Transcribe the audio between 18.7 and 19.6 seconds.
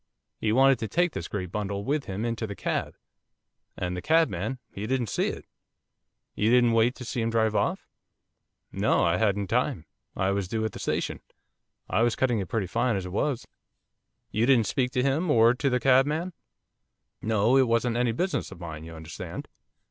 you understand.